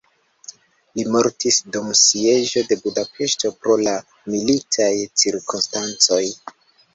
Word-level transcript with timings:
Li 0.99 1.03
mortis 1.15 1.59
dum 1.75 1.91
sieĝo 1.99 2.63
de 2.71 2.77
Budapeŝto 2.85 3.51
pro 3.59 3.77
la 3.83 3.95
militaj 4.35 4.89
cirkonstancoj. 5.23 6.23